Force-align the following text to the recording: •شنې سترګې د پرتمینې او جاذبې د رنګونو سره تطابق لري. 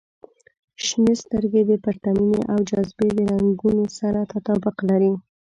•شنې 0.85 1.13
سترګې 1.23 1.61
د 1.65 1.71
پرتمینې 1.85 2.39
او 2.51 2.57
جاذبې 2.69 3.09
د 3.15 3.19
رنګونو 3.31 3.83
سره 3.99 4.19
تطابق 4.31 4.77
لري. 4.89 5.13